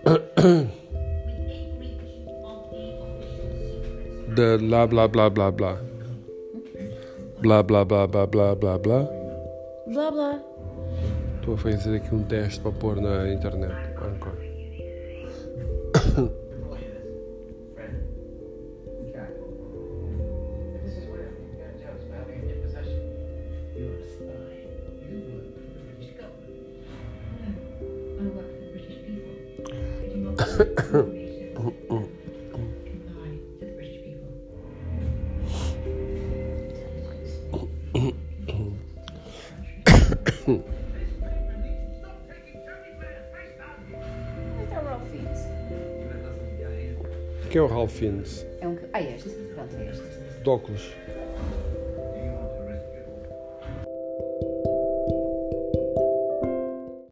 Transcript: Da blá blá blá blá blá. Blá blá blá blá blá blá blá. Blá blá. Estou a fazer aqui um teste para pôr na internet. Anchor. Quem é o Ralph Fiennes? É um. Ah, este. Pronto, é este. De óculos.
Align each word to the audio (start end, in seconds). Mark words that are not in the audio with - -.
Da 4.34 4.56
blá 4.58 4.86
blá 4.86 5.08
blá 5.08 5.28
blá 5.28 5.50
blá. 5.50 5.76
Blá 7.40 7.62
blá 7.62 7.84
blá 7.84 8.06
blá 8.06 8.26
blá 8.26 8.54
blá 8.54 8.78
blá. 8.78 9.08
Blá 9.86 10.10
blá. 10.10 10.40
Estou 11.36 11.54
a 11.54 11.58
fazer 11.58 11.96
aqui 11.96 12.14
um 12.14 12.22
teste 12.22 12.60
para 12.60 12.72
pôr 12.72 12.96
na 12.96 13.30
internet. 13.30 13.74
Anchor. 14.00 14.32
Quem 47.50 47.58
é 47.58 47.62
o 47.62 47.66
Ralph 47.66 47.90
Fiennes? 47.90 48.46
É 48.60 48.68
um. 48.68 48.78
Ah, 48.92 49.02
este. 49.02 49.28
Pronto, 49.28 49.76
é 49.76 49.90
este. 49.90 50.04
De 50.42 50.48
óculos. 50.48 50.94